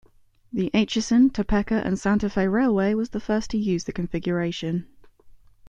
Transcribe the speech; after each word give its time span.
The 0.51 0.73
Atchison, 0.73 1.29
Topeka 1.29 1.83
and 1.85 1.99
Santa 1.99 2.27
Fe 2.27 2.47
Railway 2.47 2.95
was 2.95 3.09
the 3.11 3.19
first 3.19 3.51
to 3.51 3.59
use 3.59 3.83
the 3.83 3.93
configuration. 3.93 4.87